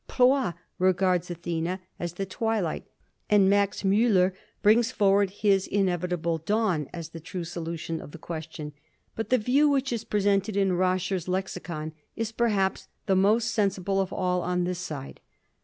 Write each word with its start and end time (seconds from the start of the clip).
Ploix 0.07 0.55
regards 0.79 1.29
Athena 1.29 1.79
as 1.99 2.13
the 2.13 2.25
twilight, 2.25 2.87
and 3.29 3.47
Max 3.47 3.83
Müller 3.83 4.31
brings 4.63 4.91
forward 4.91 5.29
his 5.29 5.67
inevitable 5.67 6.39
"Dawn" 6.39 6.89
as 6.91 7.09
the 7.09 7.19
true 7.19 7.43
solution 7.43 8.01
of 8.01 8.09
the 8.09 8.17
question, 8.17 8.73
but 9.15 9.29
the 9.29 9.37
view 9.37 9.69
which 9.69 9.93
is 9.93 10.03
presented 10.03 10.57
in 10.57 10.71
Roscher's 10.71 11.27
Lexicon 11.27 11.93
is 12.15 12.31
perhaps 12.31 12.87
the 13.05 13.15
most 13.15 13.49
sensible 13.51 14.01
of 14.01 14.11
all 14.11 14.41
on 14.41 14.63
this 14.63 14.79
side. 14.79 15.19